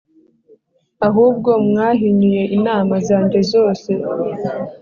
[1.07, 3.91] Ahubwo mwahinyuye inama zanjye zose